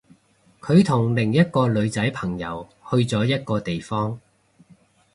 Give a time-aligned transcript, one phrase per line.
[0.61, 4.19] 佢同另一個女仔朋友去咗一個地方